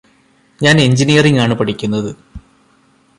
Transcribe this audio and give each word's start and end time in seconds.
ഞാന് 0.61 0.81
എഞ്ചിനീയറിംഗ് 0.81 1.39
ആണ് 1.39 1.53
പഠിക്കുന്നത് 1.53 2.11